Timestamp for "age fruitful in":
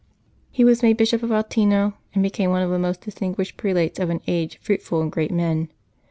4.25-5.11